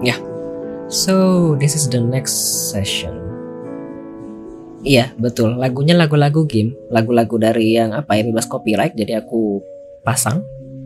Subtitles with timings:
[0.00, 0.18] Yeah.
[0.88, 3.18] So this is the next session.
[4.86, 8.94] Iya betul, lagunya lagu-lagu game, lagu-lagu dari yang apa ya bebas copyright.
[8.94, 9.58] Jadi aku
[10.06, 10.40] pasang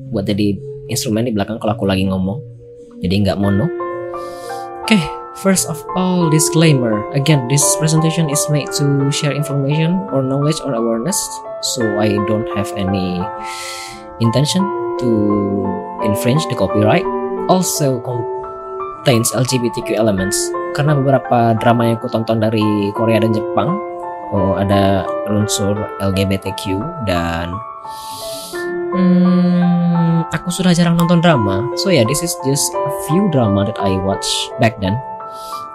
[0.09, 0.57] buat jadi
[0.89, 2.41] instrumen di belakang kalau aku lagi ngomong.
[3.05, 3.69] Jadi nggak mono.
[4.83, 5.03] Oke, okay,
[5.39, 7.05] first of all disclaimer.
[7.13, 11.21] Again, this presentation is made to share information or knowledge or awareness.
[11.77, 13.21] So I don't have any
[14.25, 14.65] intention
[15.05, 15.09] to
[16.01, 17.05] infringe the copyright.
[17.53, 18.01] Also
[19.03, 20.39] contains LGBTQ elements.
[20.79, 22.63] Karena beberapa drama yang aku tonton dari
[22.95, 23.75] Korea dan Jepang,
[24.31, 27.51] oh ada unsur LGBTQ dan
[28.95, 31.67] hmm, aku sudah jarang nonton drama.
[31.83, 34.25] So yeah, this is just a few drama that I watch
[34.63, 34.95] back then.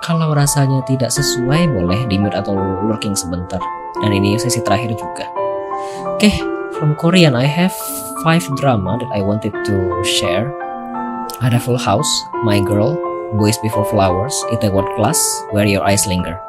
[0.08, 2.56] Kalau rasanya tidak sesuai, boleh di mute atau
[2.88, 3.60] lurking sebentar.
[4.00, 5.28] Dan ini sesi terakhir juga.
[6.16, 6.36] Oke, okay,
[6.80, 7.76] from Korean I have
[8.24, 9.76] five drama that I wanted to
[10.08, 10.48] share.
[11.44, 12.10] Ada Full House,
[12.48, 12.98] My Girl,
[13.36, 15.20] Boys Before Flowers, It a World Class,
[15.52, 16.40] Where Your Eyes Linger.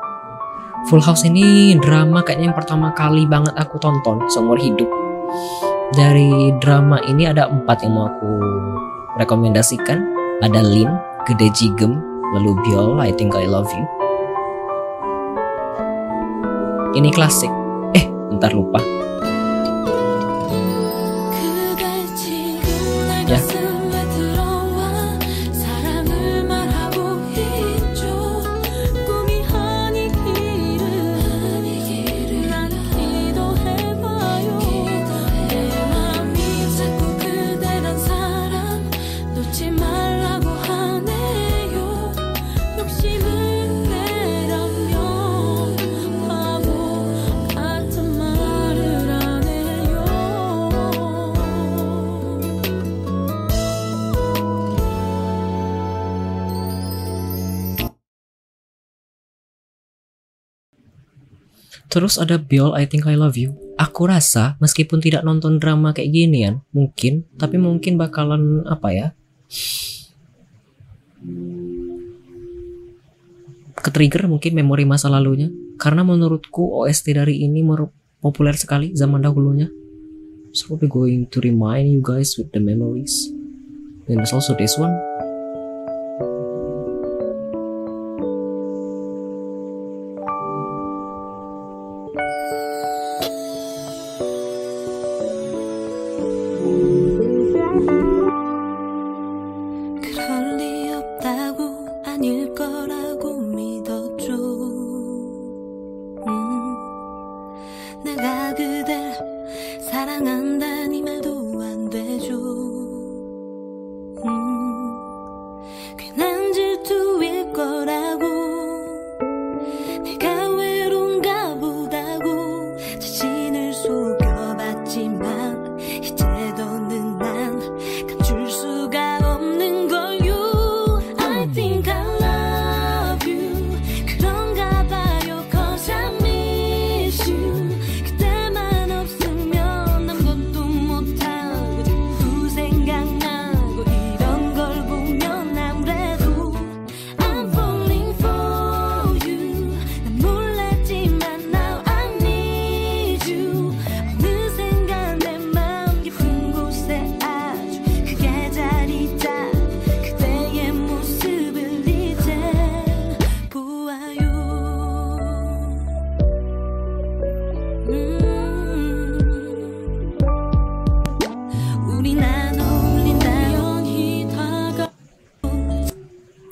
[0.87, 4.87] Full House ini drama kayaknya yang pertama kali banget aku tonton seumur hidup.
[5.91, 8.31] Dari drama ini ada empat yang mau aku
[9.19, 9.99] rekomendasikan.
[10.39, 10.87] Ada Lin,
[11.27, 11.99] Gede Jigem,
[12.31, 13.87] lalu Biol, I Think I Love You.
[16.95, 17.51] Ini klasik.
[17.99, 18.79] Eh, bentar lupa.
[61.99, 63.59] Terus ada Biol I Think I Love You.
[63.75, 69.07] Aku rasa meskipun tidak nonton drama kayak ginian, mungkin, tapi mungkin bakalan apa ya?
[73.83, 75.51] Ketrigger mungkin memori masa lalunya.
[75.75, 77.67] Karena menurutku OST dari ini
[78.23, 79.67] populer sekali zaman dahulunya.
[80.55, 83.27] So we're going to remind you guys with the memories.
[84.07, 85.08] And there's also this one.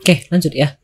[0.06, 0.78] Oke, okay, lanjut ya.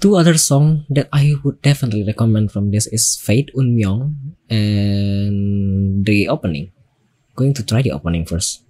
[0.00, 4.16] Two other song that I would definitely recommend from this is Fate Unmyong
[4.52, 6.72] and the opening.
[7.36, 8.64] Going to try the opening first.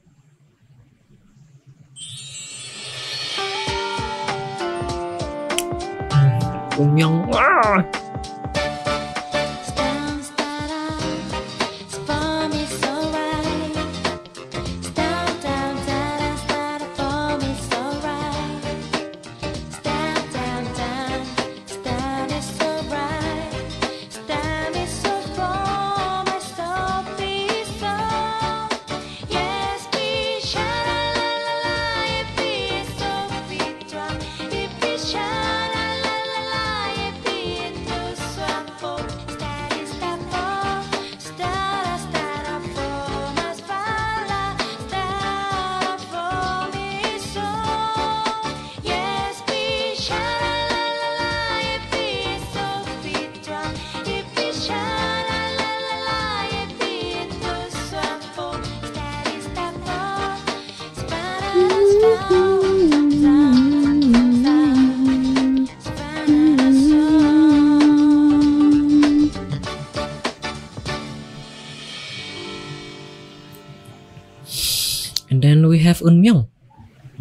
[6.79, 7.31] Unmyong.
[7.35, 8.04] Ah!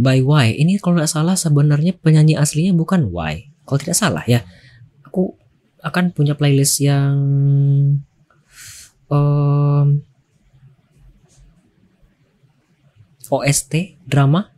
[0.03, 0.59] By Y.
[0.59, 3.49] Ini kalau nggak salah sebenarnya penyanyi aslinya bukan Y.
[3.63, 4.43] Kalau tidak salah ya.
[5.07, 5.39] Aku
[5.79, 7.15] akan punya playlist yang
[9.07, 10.03] um,
[13.33, 14.53] OST drama.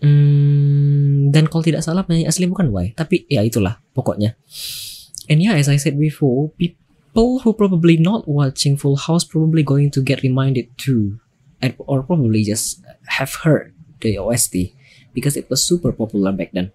[0.00, 4.32] Hmm, dan kalau tidak salah penyanyi asli bukan Y, tapi ya itulah pokoknya.
[5.28, 9.92] And yeah, as I said before, people who probably not watching Full House probably going
[9.92, 11.20] to get reminded too,
[11.62, 14.74] and or probably just have heard the OST
[15.12, 16.72] because it was super popular back then.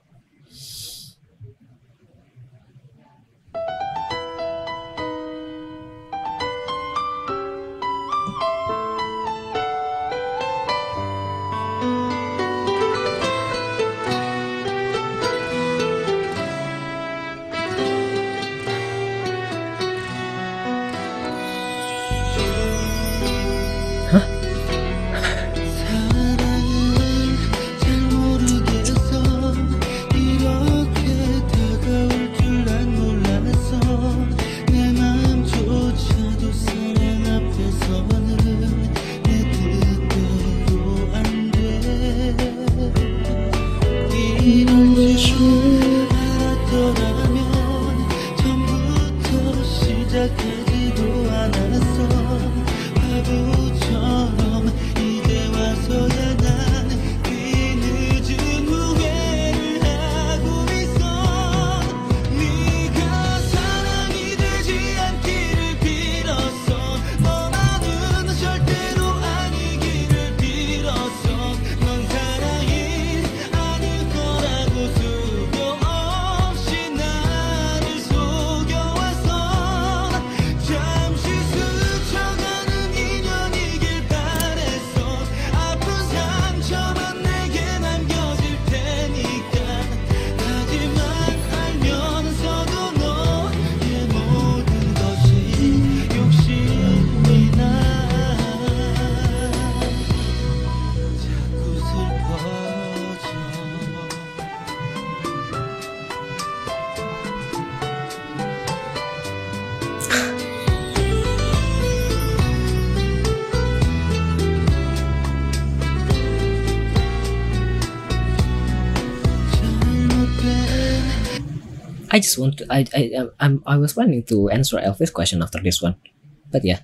[122.16, 122.66] I just want to.
[122.72, 126.00] I I I'm, I was planning to answer Elvis' question after this one,
[126.48, 126.80] but yeah,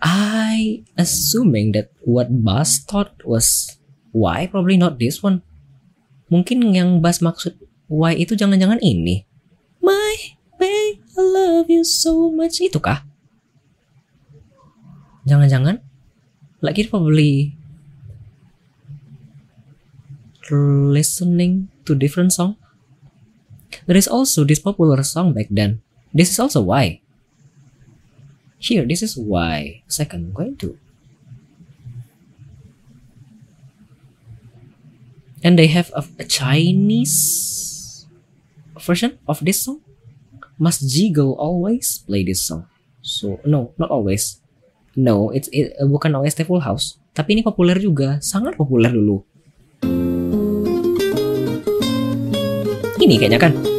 [0.00, 3.76] I assuming that what Bas thought was
[4.16, 5.44] why probably not this one.
[6.32, 7.60] Mungkin yang Bas maksud
[7.92, 9.28] why itu jangan-jangan ini.
[9.84, 13.04] My babe, I love you so much itu kah?
[15.28, 15.84] Jangan-jangan
[16.64, 17.52] like it probably
[20.48, 22.56] listening to different song
[23.86, 25.82] There is also this popular song back then.
[26.14, 27.00] This is also why.
[28.58, 29.82] Here, this is why.
[29.88, 30.78] Second, going to.
[35.44, 38.06] And they have a, a Chinese
[38.80, 39.84] version of this song.
[40.56, 42.64] Must Jigo always play this song?
[43.04, 44.40] So no, not always.
[44.96, 46.96] No, it's it, bukan OST Full House.
[47.12, 49.26] Tapi ini populer juga, sangat populer dulu.
[53.04, 53.73] Ini kayaknya kan.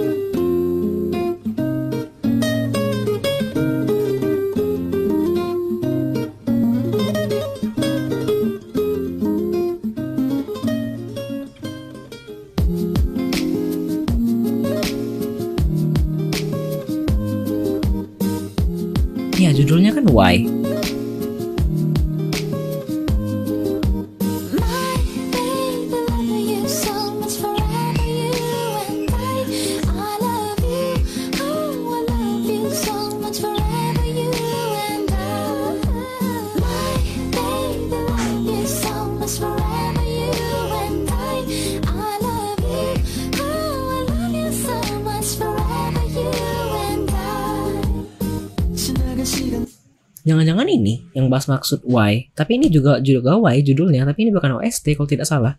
[51.45, 55.57] Maksud why, tapi ini juga juga why judulnya, tapi ini bukan OST kalau tidak salah.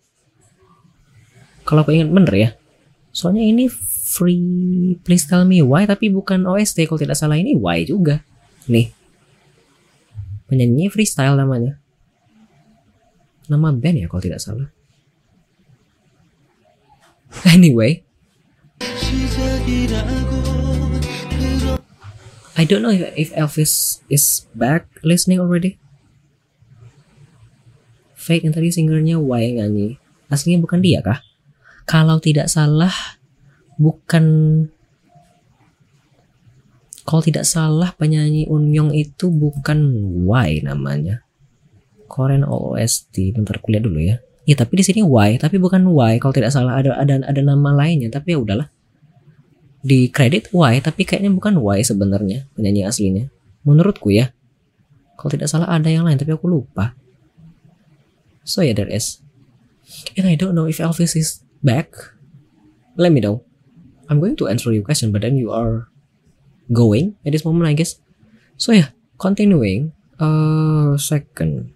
[1.67, 2.49] Kalau aku ingat bener ya.
[3.11, 3.67] Soalnya ini
[4.07, 8.23] free please tell me why tapi bukan OST kalau tidak salah ini why juga.
[8.71, 8.93] Nih.
[10.47, 11.75] Penyanyi freestyle namanya.
[13.51, 14.71] Nama band ya kalau tidak salah.
[17.53, 18.07] Anyway,
[22.57, 25.77] I don't know if, Elvis is back listening already.
[28.17, 30.01] Fate yang tadi singernya Y nyanyi.
[30.27, 31.21] Aslinya bukan dia kah?
[31.85, 32.91] Kalau tidak salah
[33.77, 34.25] bukan
[37.07, 39.79] kalau tidak salah penyanyi Unyong itu bukan
[40.25, 41.21] Y namanya.
[42.09, 43.37] Korean OST.
[43.37, 44.17] Bentar kuliah dulu ya.
[44.47, 46.17] Ya tapi di sini Y, tapi bukan Y.
[46.23, 48.71] Kalau tidak salah ada ada ada nama lainnya, tapi ya udahlah.
[49.87, 53.31] Di kredit Y, tapi kayaknya bukan Y sebenarnya penyanyi aslinya.
[53.63, 54.35] Menurutku ya.
[55.15, 56.91] Kalau tidak salah ada yang lain, tapi aku lupa.
[58.43, 59.23] So yeah, there is.
[60.19, 61.95] And I don't know if Elvis is back.
[62.99, 63.47] Let me know.
[64.11, 65.87] I'm going to answer your question, but then you are
[66.71, 67.99] going at this moment, I guess.
[68.59, 69.95] So yeah, continuing.
[70.19, 71.71] Uh, second.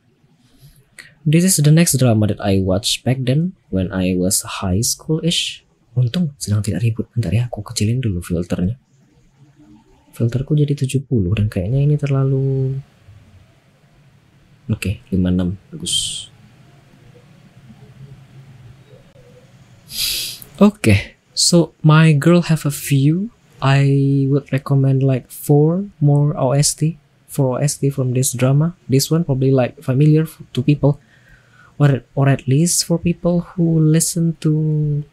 [1.22, 5.62] This is the next drama that I watched back then when I was high school-ish.
[5.96, 7.12] Untung sedang tidak ribut.
[7.12, 8.80] Bentar ya, aku kecilin dulu filternya.
[10.12, 12.76] Filterku jadi 70 dan kayaknya ini terlalu
[14.72, 15.58] Oke, okay, 56.
[15.74, 15.96] Bagus.
[20.62, 21.00] Oke, okay,
[21.34, 23.34] so my girl have a few.
[23.60, 26.96] I would recommend like four more OST,
[27.28, 28.80] four OST from this drama.
[28.88, 31.02] This one probably like familiar to people
[31.82, 35.04] or or at least for people who listen to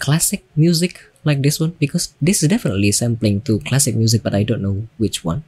[0.00, 4.42] classic music like this one because this is definitely sampling to classic music but I
[4.42, 5.44] don't know which one.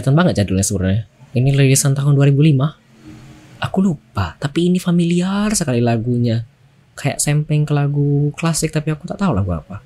[0.00, 1.02] Kelihatan banget jadulnya sebenarnya.
[1.36, 3.60] Ini rilisan tahun 2005.
[3.60, 6.48] Aku lupa, tapi ini familiar sekali lagunya.
[6.96, 9.84] Kayak sempeng ke lagu klasik tapi aku tak tahu lagu apa.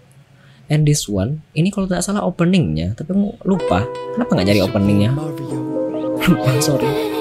[0.70, 3.82] And this one, ini kalau tidak salah openingnya, tapi aku lupa.
[4.14, 5.10] Kenapa nggak jadi openingnya?
[6.24, 7.13] Lupa, sorry.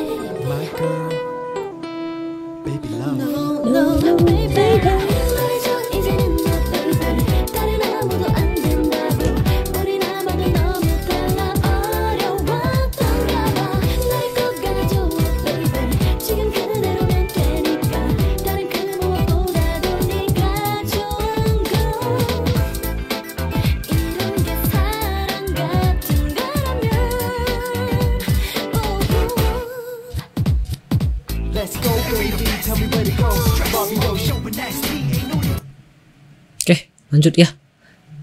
[37.14, 37.54] Lanjut ya.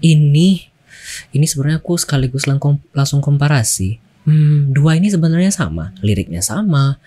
[0.03, 0.67] Ini
[1.31, 4.03] ini sebenarnya aku sekaligus langsung langsung komparasi.
[4.27, 5.95] Hmm, dua ini sebenarnya sama.
[6.03, 6.99] Liriknya sama.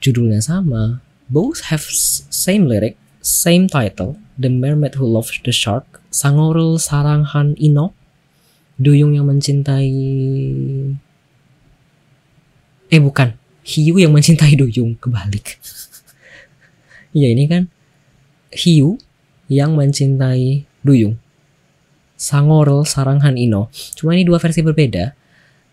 [0.00, 1.04] Judulnya sama.
[1.28, 1.84] Both have
[2.32, 7.92] same lyric same title The Mermaid Who Loves the Shark Sangorul Saranghan Ino
[8.80, 9.92] Duyung yang mencintai
[12.88, 13.36] eh bukan.
[13.68, 15.58] Hiu yang mencintai Duyung kebalik.
[17.16, 17.72] Ya ini kan.
[18.52, 19.00] Hiu
[19.48, 21.20] yang mencintai Duyung.
[22.16, 23.68] Sangorel Saranghan Ino.
[23.94, 25.12] Cuma ini dua versi berbeda.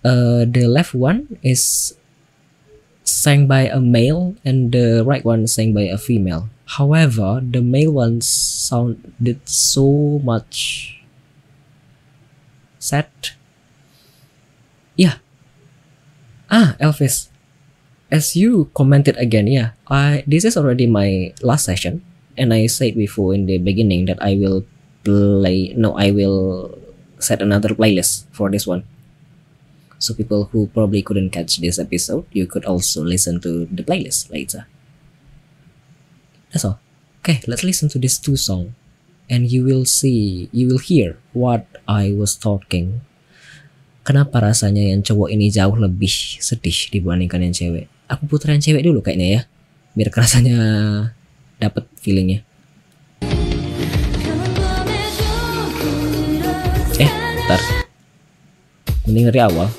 [0.05, 1.95] Uh, the left one is
[3.01, 6.51] sang by a male and the right one sang by a female.
[6.77, 10.93] However, the male one sounded so much
[12.77, 13.09] sad.
[14.93, 15.17] Yeah.
[16.49, 17.33] Ah, Elvis.
[18.13, 22.05] As you commented again, yeah, I this is already my last session,
[22.37, 24.61] and I said before in the beginning that I will
[25.05, 25.77] play.
[25.77, 26.73] No, I will
[27.21, 28.83] set another playlist for this one.
[30.01, 34.33] So people who probably couldn't catch this episode, you could also listen to the playlist
[34.33, 34.65] later.
[36.49, 36.81] That's all.
[37.21, 38.73] Okay, let's listen to these two songs,
[39.29, 43.05] and you will see, you will hear what I was talking
[44.05, 48.85] kenapa rasanya yang cowok ini jauh lebih sedih dibandingkan yang cewek aku putar yang cewek
[48.85, 49.41] dulu kayaknya ya
[49.97, 50.57] biar kerasanya
[51.57, 52.45] dapat feelingnya
[57.45, 57.61] eh ntar
[59.05, 59.69] mending dari awal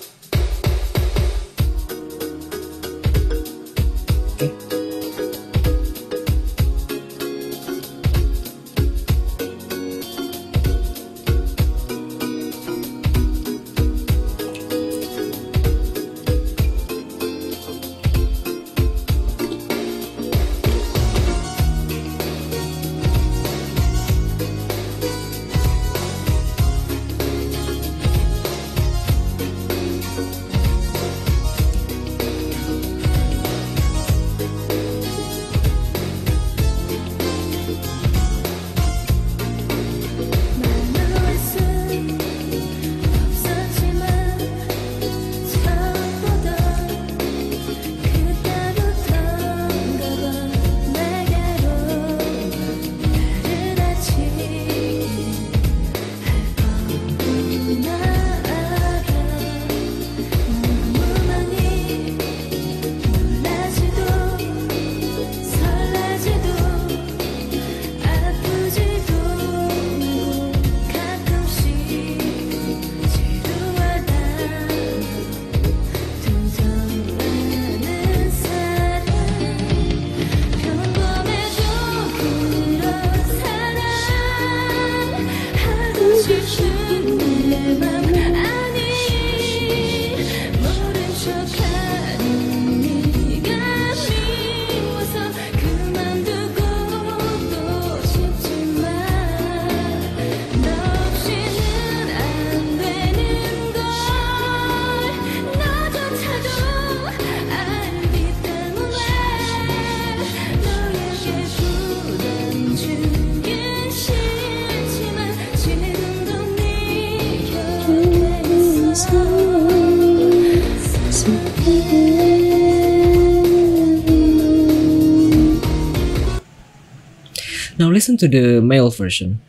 [127.78, 129.40] Now listen to the male version.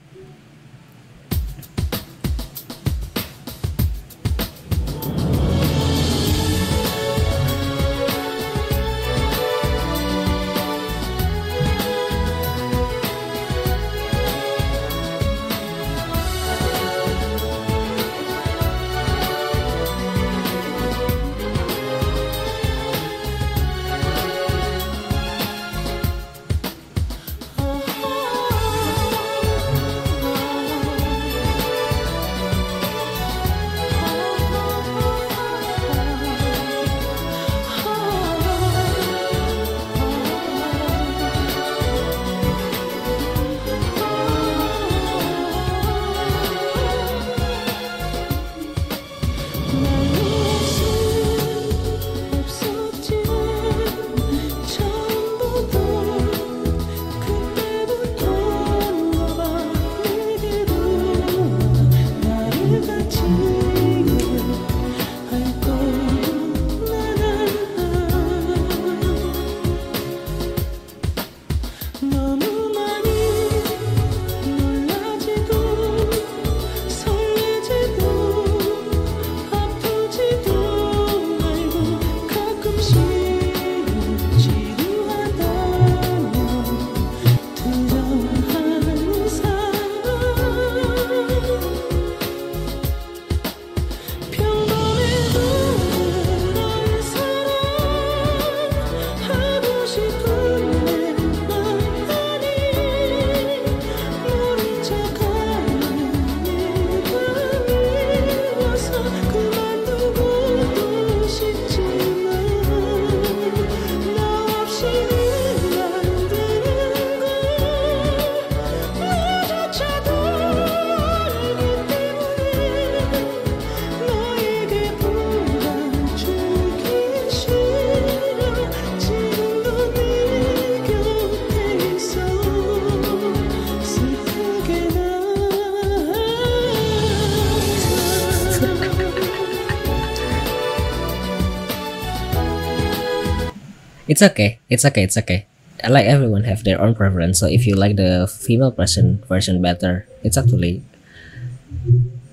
[144.17, 144.57] It's okay.
[144.65, 145.03] It's okay.
[145.05, 145.45] It's okay.
[145.85, 147.37] Like everyone have their own preference.
[147.37, 150.81] So if you like the female version version better, it's actually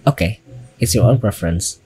[0.09, 0.40] okay.
[0.81, 1.85] It's your own preference.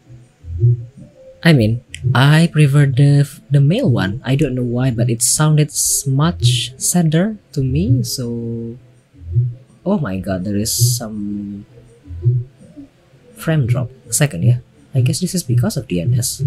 [1.42, 1.82] I mean,
[2.14, 4.22] I prefer the the male one.
[4.22, 5.74] I don't know why, but it sounded
[6.06, 8.06] much sadder to me.
[8.06, 8.78] So,
[9.82, 11.66] oh my god, there is some
[13.34, 13.90] frame drop.
[14.14, 14.62] Second, yeah.
[14.94, 16.46] I guess this is because of DNS.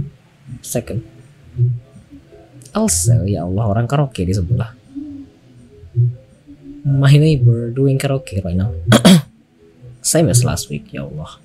[0.63, 1.03] Second.
[2.71, 4.71] Also, ya Allah orang karaoke di sebelah.
[6.87, 8.71] My neighbor doing karaoke right now.
[10.01, 11.35] Same as last week, ya Allah.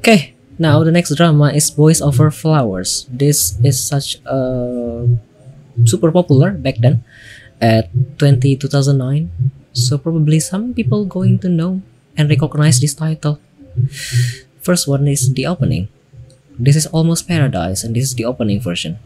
[0.00, 3.08] Okay, now the next drama is Boys Over Flowers.
[3.08, 5.08] This is such a
[5.88, 7.04] super popular back then
[7.60, 7.88] at
[8.20, 9.32] 20 2009.
[9.72, 11.80] So probably some people going to know
[12.16, 13.40] and recognize this title.
[14.60, 15.88] First one is the opening.
[16.58, 18.98] This is Almost Paradise and this is the opening version.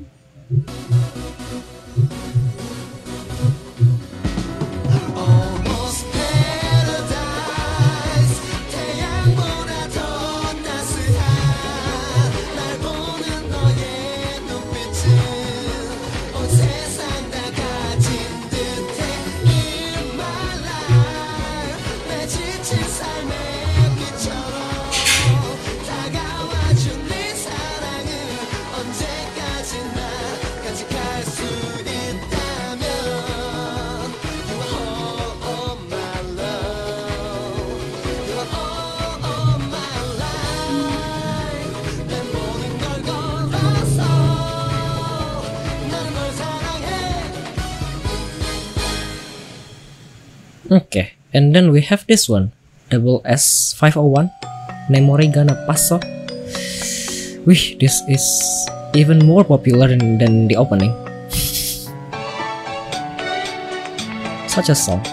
[51.35, 52.53] And then we have this one,
[52.89, 54.31] double S 501,
[54.89, 55.99] Memory Gana Paso.
[57.45, 58.25] Wih, this is
[58.95, 60.95] even more popular than, than the opening.
[64.49, 65.05] Such a song.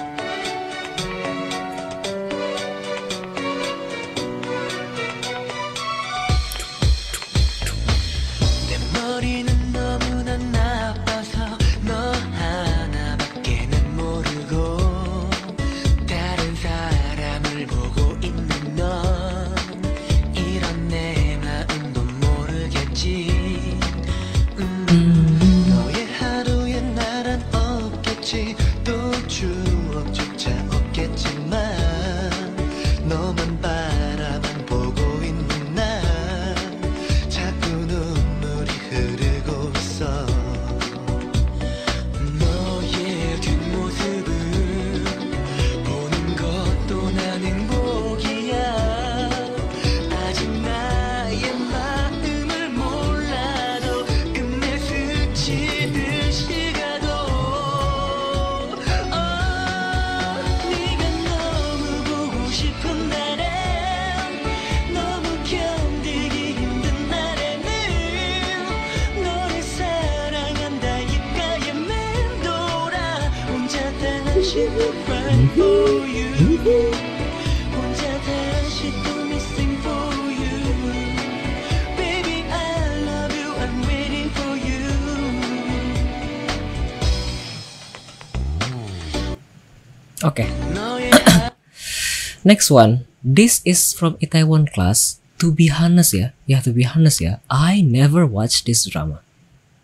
[92.51, 93.07] Next one.
[93.23, 95.23] This is from Itaewon class.
[95.39, 99.23] To be honest ya, yeah, to be honest ya, I never watched this drama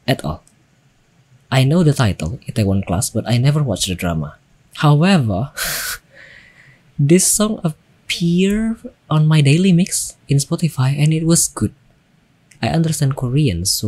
[0.03, 0.43] at all.
[1.47, 4.36] I know the title, Itaewon class, but I never watched the drama.
[4.84, 5.56] However,
[6.99, 11.71] this song appeared on my daily mix in Spotify and it was good.
[12.60, 13.88] I understand Korean, so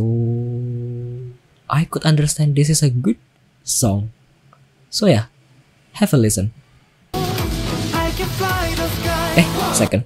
[1.68, 3.20] I could understand this is a good
[3.60, 4.08] song.
[4.88, 5.28] So yeah,
[6.00, 6.56] have a listen.
[9.80, 10.04] Second.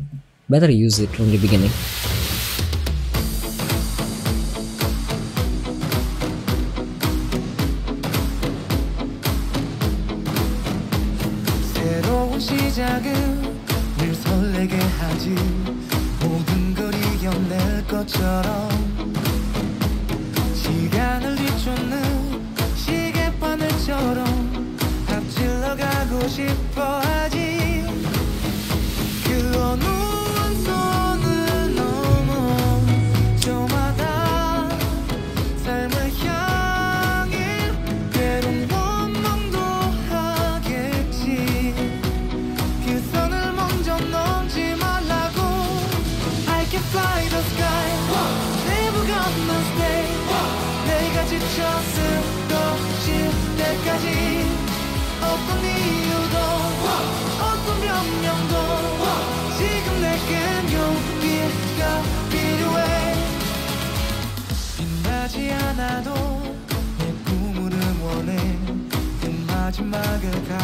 [0.48, 1.72] Better use it from the beginning.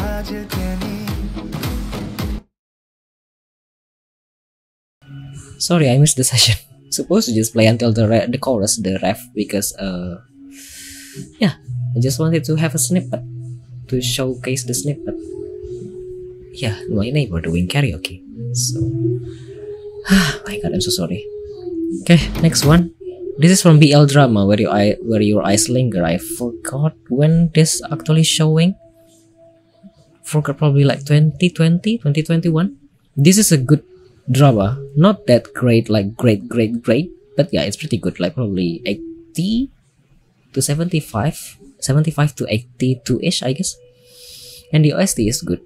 [0.00, 0.86] 가질 테니
[5.58, 6.56] Sorry, I missed the session.
[6.90, 10.20] Supposed to just play until the re- the chorus, the ref, because uh,
[11.40, 11.56] yeah,
[11.96, 13.20] I just wanted to have a snippet
[13.88, 15.16] to showcase the snippet.
[16.52, 18.22] Yeah, my neighbor doing karaoke.
[18.52, 18.80] So,
[20.46, 21.24] my God, I'm so sorry.
[22.04, 22.92] Okay, next one.
[23.38, 26.04] This is from BL drama where you eye where your eyes linger.
[26.04, 28.76] I forgot when this actually showing.
[30.31, 32.77] Forgot probably like 2020, 2021.
[33.17, 33.83] This is a good
[34.31, 34.79] drama.
[34.95, 37.11] Not that great, like great, great, great.
[37.35, 38.17] But yeah, it's pretty good.
[38.17, 39.69] Like probably 80
[40.53, 43.75] to 75, 75 to 82 ish, I guess.
[44.71, 45.59] And the OST is good.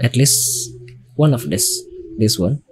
[0.00, 0.72] At least
[1.16, 1.68] one of this,
[2.16, 2.62] this one.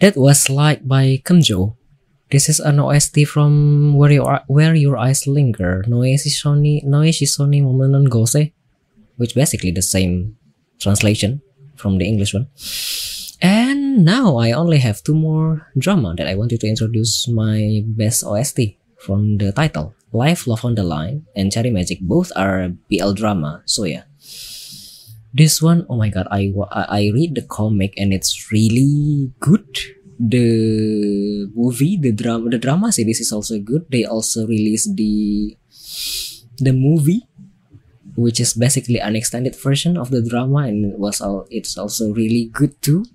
[0.00, 1.74] That was like by Kumjo.
[2.30, 7.62] This is an OST from Where Your Where Your Eyes Linger, Noe Shishoni Noe Shishoni
[7.62, 8.52] Momenon Gose,
[9.16, 10.36] which basically the same
[10.78, 11.42] translation
[11.76, 12.46] from the English one.
[13.40, 18.24] And now I only have two more drama that I wanted to introduce my best
[18.24, 19.94] OST from the title.
[20.12, 23.62] Life, Love on the Line, and Cherry Magic both are BL drama.
[23.66, 24.04] So yeah,
[25.34, 29.66] this one oh my god i i read the comic and it's really good.
[30.18, 33.86] The movie the drama the drama series is also good.
[33.88, 35.56] They also released the
[36.58, 37.22] the movie
[38.18, 42.10] which is basically an extended version of the drama and it was all it's also
[42.12, 43.06] really good too.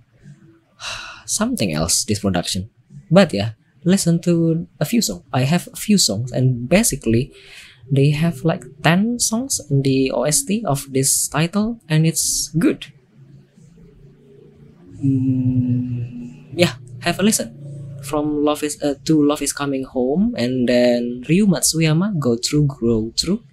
[1.25, 2.69] Something else this production.
[3.11, 7.33] But yeah listen to a few songs i have a few songs and basically
[7.91, 12.87] they have like 10 songs in the OST of this title and it's good.
[15.03, 17.59] Mm, yeah, have a listen.
[18.03, 22.67] From Love is uh, to Love is Coming Home and then Ryu Matsuyama Go Through
[22.67, 23.43] Grow Through.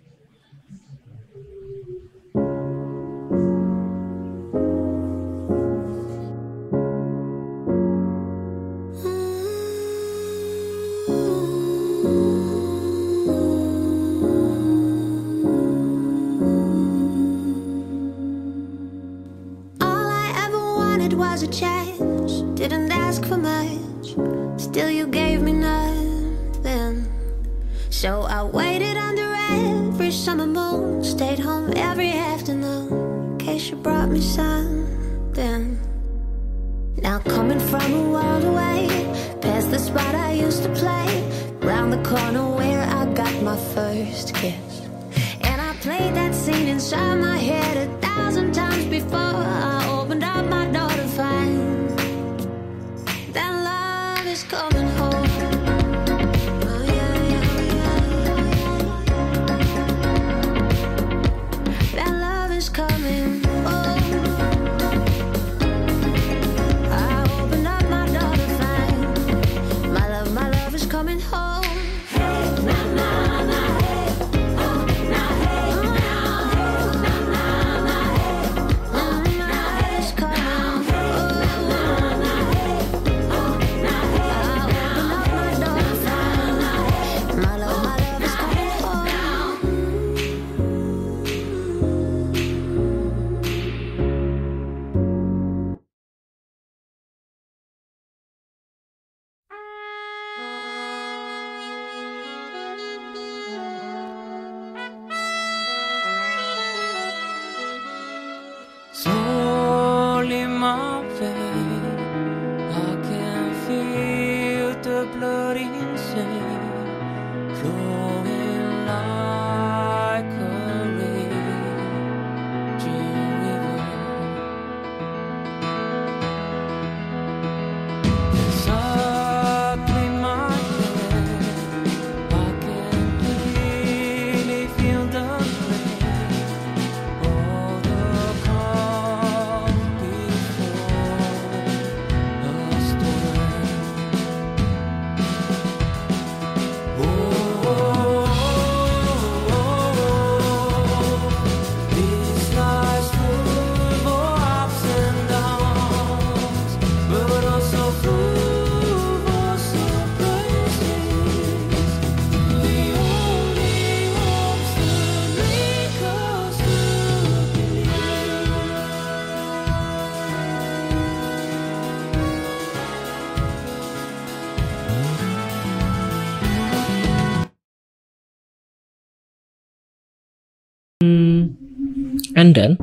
[182.40, 182.80] And then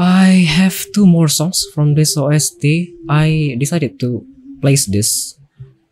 [0.00, 2.64] I have two more songs from this OST.
[3.04, 4.24] I decided to
[4.64, 5.36] place this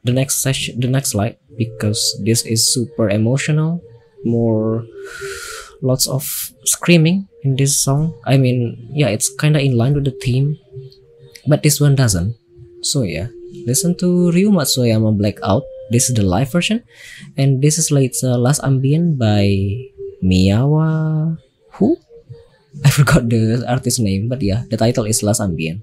[0.01, 3.85] the next session the next slide because this is super emotional,
[4.25, 4.89] more
[5.85, 6.25] lots of
[6.65, 8.17] screaming in this song.
[8.25, 10.57] I mean, yeah, it's kind of in line with the theme,
[11.45, 12.33] but this one doesn't.
[12.81, 13.29] So yeah,
[13.69, 15.69] listen to Ryu Matsuyama Blackout.
[15.93, 16.81] This is the live version,
[17.37, 19.53] and this is like Last Ambient by
[20.23, 21.37] Miyawa
[21.79, 21.97] who
[22.85, 25.83] I forgot the artist name but yeah the title is Las Ambien.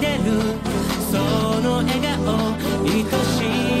[0.00, 0.56] る。
[1.10, 1.16] そ
[1.60, 3.75] の笑顔愛しい。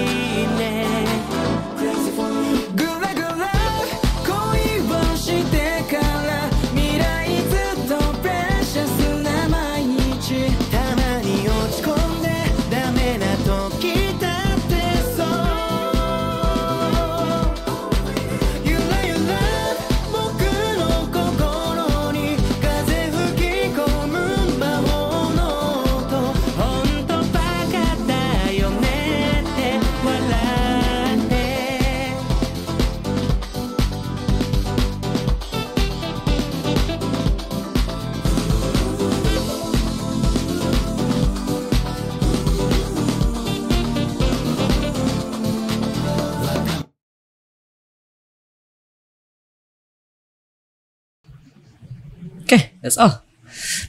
[52.86, 53.18] That's all.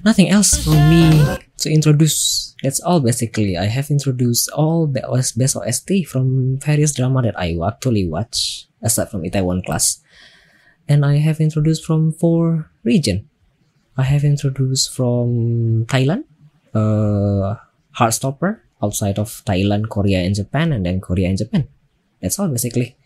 [0.01, 1.21] Nothing else for me
[1.61, 2.57] to introduce.
[2.65, 3.53] That's all basically.
[3.53, 5.05] I have introduced all the
[5.37, 10.01] best OST from various drama that I actually watch, aside from Itaewon class.
[10.89, 13.29] And I have introduced from four region.
[13.97, 16.25] I have introduced from Thailand,
[16.73, 17.61] uh,
[17.93, 21.67] Heartstopper, outside of Thailand, Korea, and Japan, and then Korea and Japan.
[22.21, 22.97] That's all basically.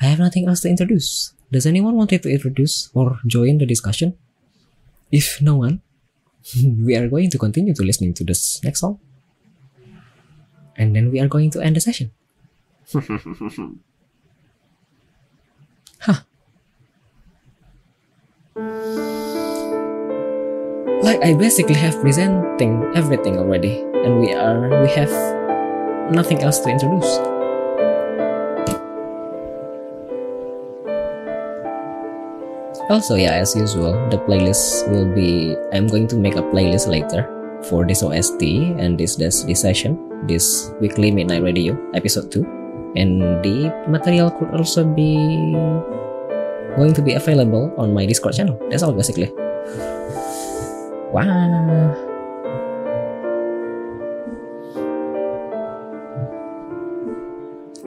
[0.00, 1.34] I have nothing else to introduce.
[1.50, 4.14] Does anyone want to introduce or join the discussion?
[5.14, 5.78] If no one,
[6.82, 8.98] we are going to continue to listening to this next song.
[10.74, 12.10] And then we are going to end the session.
[16.02, 16.26] huh.
[21.06, 25.14] Like I basically have presenting everything already, and we are we have
[26.10, 27.33] nothing else to introduce.
[32.90, 35.56] Also, yeah, as usual, the playlist will be.
[35.72, 37.24] I'm going to make a playlist later
[37.64, 38.44] for this OST
[38.76, 39.96] and this this, this session,
[40.28, 42.44] this weekly midnight radio episode two,
[42.92, 45.16] and the material could also be
[46.76, 48.60] going to be available on my Discord channel.
[48.68, 49.32] That's all basically.
[51.08, 51.96] Wow.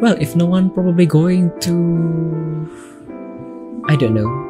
[0.02, 2.66] Well, if no one probably going to
[3.90, 4.48] I don't know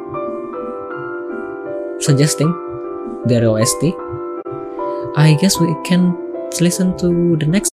[2.08, 2.50] suggesting
[3.26, 3.92] their OST,
[5.16, 6.16] I guess we can
[6.58, 7.77] listen to the next